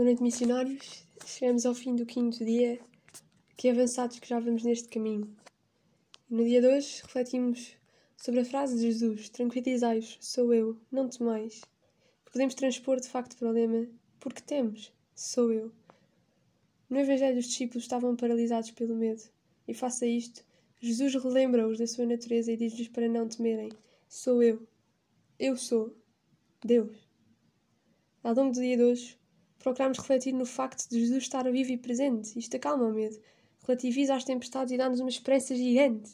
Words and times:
Boa 0.00 0.08
noite, 0.08 0.22
missionários. 0.22 1.04
Chegamos 1.26 1.66
ao 1.66 1.74
fim 1.74 1.94
do 1.94 2.06
quinto 2.06 2.42
dia. 2.42 2.80
Que 3.54 3.68
avançados 3.68 4.18
que 4.18 4.26
já 4.26 4.40
vamos 4.40 4.62
neste 4.62 4.88
caminho. 4.88 5.36
No 6.30 6.42
dia 6.42 6.62
de 6.62 6.68
hoje, 6.68 7.02
refletimos 7.02 7.76
sobre 8.16 8.40
a 8.40 8.44
frase 8.46 8.76
de 8.76 8.80
Jesus: 8.80 9.28
Tranquilizai-os, 9.28 10.16
sou 10.18 10.54
eu, 10.54 10.74
não 10.90 11.06
temais. 11.06 11.60
Podemos 12.32 12.54
transpor 12.54 12.98
de 12.98 13.10
facto 13.10 13.34
o 13.34 13.36
problema: 13.36 13.86
porque 14.18 14.40
temos, 14.40 14.90
sou 15.14 15.52
eu. 15.52 15.70
No 16.88 16.98
Evangelho, 16.98 17.38
os 17.38 17.44
discípulos 17.44 17.84
estavam 17.84 18.16
paralisados 18.16 18.70
pelo 18.70 18.96
medo. 18.96 19.22
E 19.68 19.74
face 19.74 20.06
a 20.06 20.08
isto, 20.08 20.42
Jesus 20.80 21.14
relembra-os 21.14 21.76
da 21.76 21.86
sua 21.86 22.06
natureza 22.06 22.50
e 22.50 22.56
diz-lhes 22.56 22.88
para 22.88 23.06
não 23.06 23.28
temerem: 23.28 23.68
Sou 24.08 24.42
eu. 24.42 24.66
Eu 25.38 25.58
sou. 25.58 25.94
Deus. 26.64 26.96
Ao 28.24 28.34
longo 28.34 28.54
do 28.54 28.62
dia 28.62 28.78
de 28.78 28.82
hoje, 28.82 29.19
procuramos 29.60 29.98
refletir 29.98 30.32
no 30.32 30.44
facto 30.44 30.88
de 30.88 30.98
Jesus 30.98 31.22
estar 31.22 31.48
vivo 31.50 31.70
e 31.70 31.76
presente. 31.76 32.36
Isto 32.36 32.56
acalma 32.56 32.86
o 32.86 32.92
medo, 32.92 33.16
relativiza 33.66 34.16
as 34.16 34.24
tempestades 34.24 34.72
e 34.72 34.76
dá-nos 34.76 34.98
uma 34.98 35.08
esperança 35.08 35.54
gigante. 35.54 36.10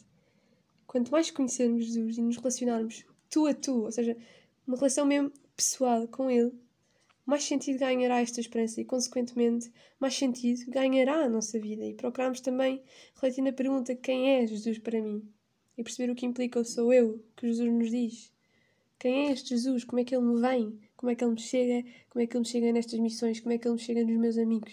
Quanto 0.87 1.11
mais 1.11 1.31
conhecermos 1.31 1.87
Jesus 1.87 2.19
e 2.19 2.23
nos 2.23 2.37
relacionarmos 2.37 3.05
tu 3.31 3.47
a 3.47 3.55
tu, 3.55 3.85
ou 3.85 3.93
seja, 3.93 4.17
uma 4.67 4.77
relação 4.77 5.07
mesmo 5.07 5.33
pessoal 5.57 6.07
com 6.09 6.31
Ele, 6.31 6.53
mais 7.25 7.45
sentido 7.45 7.79
ganhará 7.79 8.21
esta 8.21 8.41
esperança 8.41 8.81
e, 8.81 8.85
consequentemente, 8.85 9.73
mais 9.99 10.15
sentido 10.17 10.71
ganhará 10.71 11.25
a 11.25 11.29
nossa 11.29 11.59
vida. 11.59 11.85
E 11.85 11.95
procuramos 11.95 12.41
também 12.41 12.83
refletir 13.15 13.43
na 13.43 13.53
pergunta: 13.53 13.95
quem 13.95 14.31
é 14.31 14.47
Jesus 14.47 14.79
para 14.79 15.01
mim? 15.01 15.23
E 15.77 15.83
perceber 15.83 16.11
o 16.11 16.15
que 16.15 16.27
implica 16.27 16.61
o 16.61 16.65
sou 16.65 16.93
eu, 16.93 17.23
que 17.37 17.47
Jesus 17.47 17.71
nos 17.71 17.91
diz. 17.91 18.33
Quem 18.99 19.29
é 19.29 19.33
este 19.33 19.51
Jesus? 19.51 19.85
Como 19.85 20.01
é 20.01 20.05
que 20.05 20.15
ele 20.15 20.25
me 20.25 20.41
vem? 20.41 20.79
Como 20.97 21.11
é 21.11 21.15
que 21.15 21.25
ele 21.25 21.33
me 21.33 21.41
chega? 21.41 21.89
Como 22.09 22.23
é 22.23 22.27
que 22.27 22.37
ele 22.37 22.41
me 22.41 22.47
chega 22.47 22.73
nestas 22.73 22.99
missões? 22.99 23.41
Como 23.41 23.53
é 23.53 23.59
que 23.59 23.69
ele 23.69 23.75
me 23.75 23.81
chega 23.81 24.05
nos 24.05 24.17
meus 24.17 24.39
amigos? 24.39 24.73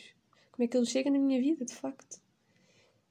Como 0.52 0.63
é 0.63 0.68
que 0.68 0.77
ele 0.77 0.86
chega 0.86 1.09
na 1.09 1.20
minha 1.20 1.40
vida, 1.40 1.66
de 1.66 1.73
facto? 1.73 2.21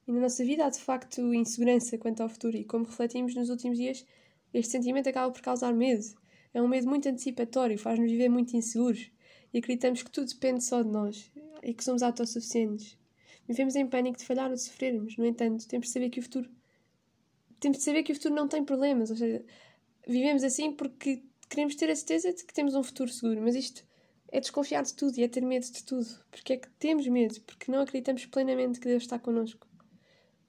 E 0.07 0.11
na 0.11 0.19
nossa 0.19 0.43
vida 0.43 0.65
há 0.65 0.69
de 0.69 0.79
facto 0.79 1.33
insegurança 1.33 1.97
quanto 1.97 2.21
ao 2.21 2.29
futuro, 2.29 2.57
e 2.57 2.63
como 2.63 2.85
refletimos 2.85 3.35
nos 3.35 3.49
últimos 3.49 3.77
dias, 3.77 4.05
este 4.53 4.71
sentimento 4.71 5.07
acaba 5.07 5.31
por 5.31 5.41
causar 5.41 5.73
medo. 5.73 6.03
É 6.53 6.61
um 6.61 6.67
medo 6.67 6.87
muito 6.87 7.07
antecipatório, 7.07 7.77
faz-nos 7.77 8.11
viver 8.11 8.29
muito 8.29 8.55
inseguros 8.55 9.11
e 9.53 9.59
acreditamos 9.59 10.03
que 10.03 10.11
tudo 10.11 10.27
depende 10.27 10.63
só 10.63 10.81
de 10.81 10.89
nós 10.89 11.31
e 11.63 11.73
que 11.73 11.83
somos 11.83 12.03
autossuficientes. 12.03 12.97
Vivemos 13.47 13.75
em 13.75 13.87
pânico 13.87 14.17
de 14.17 14.25
falhar 14.25 14.49
ou 14.49 14.55
de 14.55 14.61
sofrermos. 14.61 15.17
No 15.17 15.25
entanto, 15.25 15.67
temos 15.67 15.87
de 15.87 15.93
saber 15.93 16.09
que 16.09 16.19
o 16.19 16.23
futuro. 16.23 16.49
Temos 17.59 17.77
de 17.77 17.83
saber 17.83 18.03
que 18.03 18.11
o 18.11 18.15
futuro 18.15 18.35
não 18.35 18.47
tem 18.47 18.63
problemas, 18.63 19.09
ou 19.09 19.15
seja, 19.15 19.43
vivemos 20.07 20.43
assim 20.43 20.71
porque 20.71 21.23
queremos 21.53 21.75
ter 21.75 21.89
a 21.91 21.95
certeza 21.95 22.33
de 22.33 22.43
que 22.43 22.53
temos 22.53 22.73
um 22.73 22.81
futuro 22.81 23.11
seguro, 23.11 23.39
mas 23.39 23.53
isto 23.53 23.85
é 24.31 24.39
desconfiar 24.39 24.81
de 24.81 24.95
tudo 24.95 25.15
e 25.19 25.23
é 25.23 25.27
ter 25.27 25.41
medo 25.41 25.63
de 25.71 25.83
tudo. 25.83 26.07
Porque 26.31 26.53
é 26.53 26.57
que 26.57 26.67
temos 26.79 27.07
medo? 27.07 27.39
Porque 27.41 27.71
não 27.71 27.81
acreditamos 27.81 28.25
plenamente 28.25 28.79
que 28.79 28.87
Deus 28.87 29.03
está 29.03 29.19
connosco. 29.19 29.67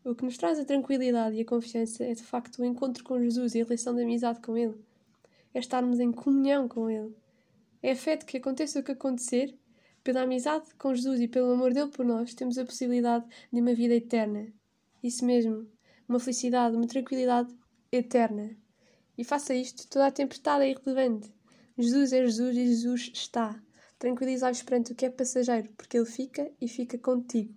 O 0.02 0.14
que 0.14 0.24
nos 0.24 0.38
traz 0.38 0.58
a 0.58 0.64
tranquilidade 0.64 1.36
e 1.36 1.42
a 1.42 1.44
confiança 1.44 2.02
é 2.04 2.14
de 2.14 2.22
facto 2.22 2.58
o 2.58 2.64
encontro 2.64 3.04
com 3.04 3.20
Jesus 3.20 3.54
e 3.54 3.60
a 3.60 3.64
relação 3.64 3.94
de 3.94 4.02
amizade 4.02 4.40
com 4.40 4.56
Ele. 4.56 4.74
É 5.52 5.58
estarmos 5.58 6.00
em 6.00 6.10
comunhão 6.10 6.66
com 6.66 6.88
Ele. 6.88 7.14
É 7.82 7.90
a 7.90 7.96
fé 7.96 8.16
de 8.16 8.24
que 8.24 8.38
aconteça 8.38 8.80
o 8.80 8.82
que 8.82 8.92
acontecer, 8.92 9.54
pela 10.02 10.22
amizade 10.22 10.74
com 10.78 10.94
Jesus 10.94 11.20
e 11.20 11.28
pelo 11.28 11.52
amor 11.52 11.74
dele 11.74 11.90
por 11.90 12.06
nós, 12.06 12.32
temos 12.32 12.56
a 12.56 12.64
possibilidade 12.64 13.26
de 13.52 13.60
uma 13.60 13.74
vida 13.74 13.94
eterna. 13.94 14.50
Isso 15.02 15.22
mesmo, 15.24 15.68
uma 16.08 16.18
felicidade, 16.18 16.76
uma 16.76 16.86
tranquilidade 16.86 17.54
eterna. 17.92 18.56
E 19.16 19.24
faça 19.24 19.54
isto, 19.54 19.86
toda 19.88 20.06
a 20.06 20.10
tempestade 20.10 20.64
é 20.64 20.70
irrelevante. 20.70 21.32
Jesus 21.78 22.12
é 22.12 22.24
Jesus 22.24 22.56
e 22.56 22.66
Jesus 22.66 23.10
está. 23.14 23.60
Tranquilizai-vos 23.98 24.62
perante 24.62 24.92
o 24.92 24.94
que 24.94 25.06
é 25.06 25.10
passageiro, 25.10 25.68
porque 25.76 25.96
Ele 25.96 26.06
fica 26.06 26.50
e 26.60 26.68
fica 26.68 26.98
contigo. 26.98 27.54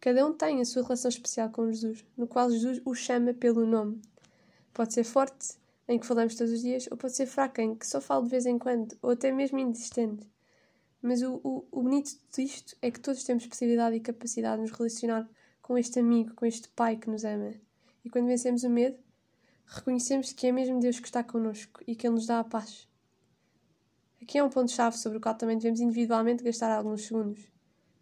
Cada 0.00 0.26
um 0.26 0.32
tem 0.32 0.60
a 0.60 0.64
sua 0.64 0.82
relação 0.82 1.08
especial 1.08 1.50
com 1.50 1.70
Jesus, 1.70 2.04
no 2.16 2.26
qual 2.26 2.50
Jesus 2.50 2.80
o 2.84 2.94
chama 2.94 3.34
pelo 3.34 3.66
nome. 3.66 4.00
Pode 4.72 4.94
ser 4.94 5.04
forte, 5.04 5.58
em 5.86 5.98
que 5.98 6.06
falamos 6.06 6.34
todos 6.34 6.52
os 6.52 6.62
dias, 6.62 6.88
ou 6.90 6.96
pode 6.96 7.14
ser 7.14 7.26
fraca, 7.26 7.62
em 7.62 7.74
que 7.74 7.86
só 7.86 8.00
falo 8.00 8.24
de 8.24 8.30
vez 8.30 8.46
em 8.46 8.58
quando, 8.58 8.96
ou 9.02 9.10
até 9.10 9.30
mesmo 9.32 9.58
inexistente. 9.58 10.26
Mas 11.02 11.22
o, 11.22 11.40
o, 11.42 11.66
o 11.70 11.82
bonito 11.82 12.12
disto 12.34 12.76
é 12.80 12.90
que 12.90 13.00
todos 13.00 13.24
temos 13.24 13.46
possibilidade 13.46 13.96
e 13.96 14.00
capacidade 14.00 14.62
de 14.62 14.68
nos 14.68 14.78
relacionar 14.78 15.28
com 15.60 15.76
este 15.76 15.98
amigo, 15.98 16.34
com 16.34 16.46
este 16.46 16.68
pai 16.68 16.96
que 16.96 17.10
nos 17.10 17.24
ama. 17.24 17.52
E 18.04 18.08
quando 18.08 18.26
vencemos 18.26 18.64
o 18.64 18.70
medo, 18.70 18.98
reconhecemos 19.70 20.32
que 20.32 20.48
é 20.48 20.52
mesmo 20.52 20.80
Deus 20.80 20.98
que 20.98 21.06
está 21.06 21.22
connosco 21.22 21.80
e 21.86 21.94
que 21.94 22.06
Ele 22.06 22.14
nos 22.14 22.26
dá 22.26 22.40
a 22.40 22.44
paz. 22.44 22.88
Aqui 24.20 24.36
é 24.36 24.44
um 24.44 24.50
ponto-chave 24.50 24.98
sobre 24.98 25.18
o 25.18 25.20
qual 25.20 25.34
também 25.34 25.56
devemos 25.56 25.80
individualmente 25.80 26.42
gastar 26.42 26.70
alguns 26.70 27.06
segundos. 27.06 27.40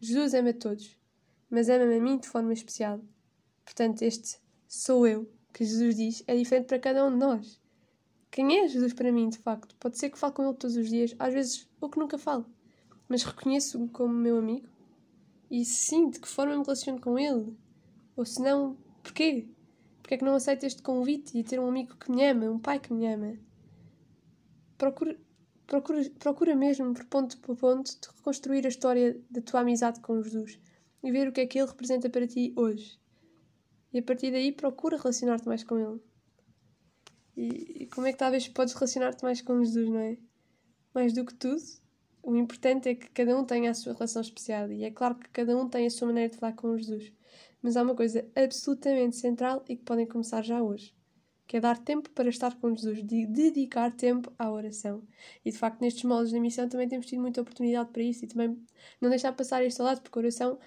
Jesus 0.00 0.32
ama 0.32 0.52
todos, 0.52 0.96
mas 1.50 1.68
ama-me 1.68 1.96
a 1.96 2.00
mim 2.00 2.18
de 2.18 2.26
forma 2.26 2.52
especial. 2.52 3.00
Portanto, 3.64 4.02
este 4.02 4.38
sou 4.66 5.06
eu, 5.06 5.30
que 5.52 5.64
Jesus 5.64 5.96
diz, 5.96 6.24
é 6.26 6.34
diferente 6.34 6.66
para 6.66 6.78
cada 6.78 7.04
um 7.04 7.10
de 7.10 7.18
nós. 7.18 7.60
Quem 8.30 8.58
é 8.58 8.68
Jesus 8.68 8.94
para 8.94 9.12
mim, 9.12 9.28
de 9.28 9.38
facto? 9.38 9.76
Pode 9.76 9.98
ser 9.98 10.10
que 10.10 10.18
fale 10.18 10.32
com 10.32 10.44
Ele 10.44 10.54
todos 10.54 10.76
os 10.76 10.88
dias, 10.88 11.14
às 11.18 11.34
vezes 11.34 11.68
ou 11.80 11.90
que 11.90 11.98
nunca 11.98 12.18
falo, 12.18 12.46
mas 13.08 13.22
reconheço-o 13.24 13.88
como 13.88 14.14
meu 14.14 14.38
amigo. 14.38 14.68
E 15.50 15.64
sim, 15.64 16.08
de 16.08 16.18
que 16.18 16.28
forma 16.28 16.56
me 16.56 16.62
relaciono 16.62 17.00
com 17.00 17.18
Ele? 17.18 17.54
Ou 18.16 18.24
se 18.24 18.40
não, 18.40 18.76
porquê? 19.02 19.48
Porque 20.08 20.14
é 20.14 20.18
que 20.20 20.24
não 20.24 20.36
aceito 20.36 20.64
este 20.64 20.80
convite 20.80 21.36
e 21.36 21.44
ter 21.44 21.60
um 21.60 21.68
amigo 21.68 21.94
que 21.96 22.10
me 22.10 22.24
ama, 22.24 22.46
um 22.46 22.58
pai 22.58 22.80
que 22.80 22.90
me 22.94 23.06
ama? 23.06 23.36
Procura, 24.78 25.14
procura, 25.66 26.10
procura 26.18 26.56
mesmo, 26.56 26.94
por 26.94 27.04
ponto 27.04 27.36
por 27.36 27.54
ponto, 27.54 27.90
de 27.90 28.08
reconstruir 28.16 28.64
a 28.64 28.70
história 28.70 29.20
da 29.28 29.42
tua 29.42 29.60
amizade 29.60 30.00
com 30.00 30.22
Jesus 30.22 30.58
e 31.02 31.12
ver 31.12 31.28
o 31.28 31.32
que 31.32 31.42
é 31.42 31.46
que 31.46 31.58
ele 31.58 31.68
representa 31.68 32.08
para 32.08 32.26
ti 32.26 32.54
hoje. 32.56 32.98
E 33.92 33.98
a 33.98 34.02
partir 34.02 34.30
daí 34.30 34.50
procura 34.50 34.96
relacionar-te 34.96 35.46
mais 35.46 35.62
com 35.62 35.78
ele. 35.78 36.00
E, 37.36 37.82
e 37.82 37.86
como 37.88 38.06
é 38.06 38.12
que 38.12 38.18
talvez 38.18 38.48
podes 38.48 38.72
relacionar-te 38.72 39.22
mais 39.22 39.42
com 39.42 39.62
Jesus, 39.62 39.90
não 39.90 40.00
é? 40.00 40.16
Mais 40.94 41.12
do 41.12 41.22
que 41.22 41.34
tudo, 41.34 41.62
o 42.22 42.34
importante 42.34 42.88
é 42.88 42.94
que 42.94 43.10
cada 43.10 43.38
um 43.38 43.44
tenha 43.44 43.72
a 43.72 43.74
sua 43.74 43.92
relação 43.92 44.22
especial 44.22 44.72
e 44.72 44.84
é 44.84 44.90
claro 44.90 45.16
que 45.16 45.28
cada 45.28 45.54
um 45.54 45.68
tem 45.68 45.86
a 45.86 45.90
sua 45.90 46.06
maneira 46.06 46.30
de 46.30 46.38
falar 46.38 46.54
com 46.54 46.78
Jesus. 46.78 47.12
Mas 47.62 47.76
há 47.76 47.82
uma 47.82 47.94
coisa 47.94 48.24
absolutamente 48.36 49.16
central 49.16 49.64
e 49.68 49.76
que 49.76 49.82
podem 49.82 50.06
começar 50.06 50.42
já 50.42 50.62
hoje, 50.62 50.94
que 51.46 51.56
é 51.56 51.60
dar 51.60 51.78
tempo 51.78 52.10
para 52.10 52.28
estar 52.28 52.54
com 52.56 52.74
Jesus, 52.74 53.02
de 53.02 53.26
dedicar 53.26 53.90
tempo 53.94 54.32
à 54.38 54.50
oração. 54.50 55.02
E 55.44 55.50
de 55.50 55.58
facto, 55.58 55.80
nestes 55.80 56.04
moldes 56.04 56.32
da 56.32 56.40
missão 56.40 56.68
também 56.68 56.88
temos 56.88 57.06
tido 57.06 57.20
muita 57.20 57.40
oportunidade 57.40 57.90
para 57.90 58.02
isso 58.02 58.24
e 58.24 58.28
também 58.28 58.56
não 59.00 59.10
deixar 59.10 59.32
passar 59.32 59.64
este 59.64 59.82
lado, 59.82 60.00
porque 60.00 60.18
a 60.18 60.22
oração 60.22 60.58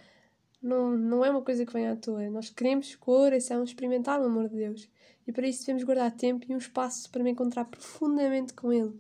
não, 0.62 0.96
não 0.96 1.26
é 1.26 1.30
uma 1.30 1.42
coisa 1.42 1.66
que 1.66 1.74
vem 1.74 1.88
à 1.88 1.96
toa. 1.96 2.30
Nós 2.30 2.50
queremos, 2.50 2.96
com 2.96 3.14
a 3.14 3.20
oração, 3.20 3.64
experimentar 3.64 4.22
o 4.22 4.26
amor 4.26 4.50
de 4.50 4.58
Deus. 4.58 4.90
E 5.26 5.32
para 5.32 5.48
isso 5.48 5.62
devemos 5.62 5.84
guardar 5.84 6.12
tempo 6.12 6.46
e 6.50 6.54
um 6.54 6.58
espaço 6.58 7.10
para 7.10 7.24
me 7.24 7.32
encontrar 7.32 7.66
profundamente 7.66 8.54
com 8.54 8.72
Ele. 8.72 8.94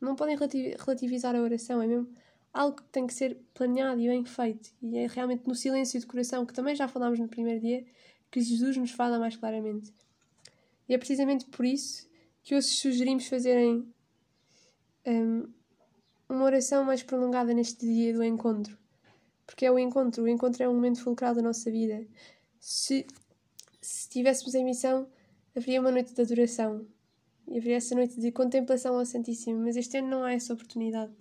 Não 0.00 0.14
podem 0.14 0.36
relativizar 0.36 1.34
a 1.34 1.40
oração, 1.40 1.80
é 1.82 1.86
mesmo 1.86 2.08
algo 2.56 2.76
que 2.76 2.84
tem 2.84 3.06
que 3.06 3.12
ser 3.12 3.36
planeado 3.52 4.00
e 4.00 4.08
bem 4.08 4.24
feito. 4.24 4.70
E 4.82 4.96
é 4.96 5.06
realmente 5.06 5.46
no 5.46 5.54
silêncio 5.54 6.00
de 6.00 6.06
coração, 6.06 6.46
que 6.46 6.54
também 6.54 6.74
já 6.74 6.88
falámos 6.88 7.18
no 7.18 7.28
primeiro 7.28 7.60
dia, 7.60 7.84
que 8.30 8.40
Jesus 8.40 8.76
nos 8.76 8.90
fala 8.90 9.18
mais 9.18 9.36
claramente. 9.36 9.92
E 10.88 10.94
é 10.94 10.98
precisamente 10.98 11.44
por 11.46 11.64
isso 11.64 12.08
que 12.42 12.54
hoje 12.54 12.68
sugerimos 12.68 13.26
fazerem 13.26 13.86
um, 15.06 15.48
uma 16.28 16.44
oração 16.44 16.84
mais 16.84 17.02
prolongada 17.02 17.52
neste 17.52 17.86
dia 17.86 18.14
do 18.14 18.24
encontro. 18.24 18.76
Porque 19.46 19.66
é 19.66 19.70
o 19.70 19.78
encontro, 19.78 20.24
o 20.24 20.28
encontro 20.28 20.62
é 20.62 20.68
um 20.68 20.74
momento 20.74 21.02
fulcral 21.02 21.34
da 21.34 21.42
nossa 21.42 21.70
vida. 21.70 22.06
Se, 22.58 23.06
se 23.80 24.08
tivéssemos 24.08 24.54
em 24.54 24.64
missão, 24.64 25.06
haveria 25.54 25.80
uma 25.80 25.90
noite 25.90 26.14
de 26.14 26.22
adoração 26.22 26.86
e 27.46 27.58
haveria 27.58 27.76
essa 27.76 27.94
noite 27.94 28.18
de 28.18 28.32
contemplação 28.32 28.98
ao 28.98 29.04
Santíssimo, 29.04 29.60
mas 29.60 29.76
este 29.76 29.98
ano 29.98 30.08
não 30.08 30.24
há 30.24 30.32
essa 30.32 30.52
oportunidade. 30.54 31.12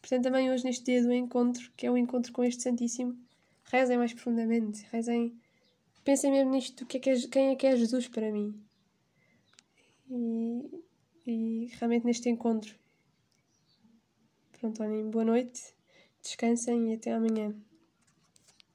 Portanto, 0.00 0.24
também 0.24 0.50
hoje, 0.50 0.64
neste 0.64 0.84
dia 0.84 1.02
do 1.02 1.12
encontro, 1.12 1.70
que 1.76 1.86
é 1.86 1.90
o 1.90 1.96
encontro 1.96 2.32
com 2.32 2.44
este 2.44 2.62
Santíssimo, 2.62 3.16
rezem 3.64 3.98
mais 3.98 4.12
profundamente, 4.12 4.86
rezem, 4.90 5.38
pensem 6.04 6.30
mesmo 6.30 6.50
nisto, 6.50 6.86
que 6.86 6.96
é 6.96 7.00
que 7.00 7.10
é, 7.10 7.20
quem 7.28 7.48
é 7.48 7.56
que 7.56 7.66
é 7.66 7.76
Jesus 7.76 8.08
para 8.08 8.32
mim? 8.32 8.54
E, 10.10 10.84
e 11.26 11.70
realmente 11.78 12.06
neste 12.06 12.28
encontro. 12.28 12.74
Pronto, 14.58 14.82
olhem, 14.82 15.10
boa 15.10 15.24
noite, 15.24 15.74
descansem 16.22 16.90
e 16.90 16.94
até 16.94 17.12
amanhã. 17.12 17.54